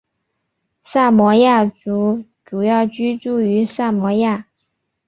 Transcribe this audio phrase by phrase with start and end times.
[0.83, 4.47] 萨摩亚族主要居住于萨摩亚。